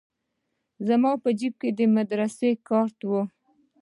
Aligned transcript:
زما 0.87 1.11
په 1.23 1.29
جيب 1.39 1.53
کښې 1.61 1.69
د 1.77 1.79
مدرسې 1.95 2.49
کارت 2.67 2.97
و. 3.09 3.11